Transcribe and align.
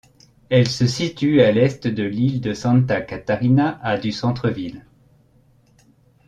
Elle 0.49 0.67
se 0.67 0.87
situe 0.87 1.43
à 1.43 1.51
l'est 1.51 1.85
de 1.85 2.01
l'île 2.01 2.41
de 2.41 2.55
Santa 2.55 3.01
Catarina, 3.01 3.79
à 3.83 3.99
du 3.99 4.11
centre 4.11 4.49
ville. 4.49 4.83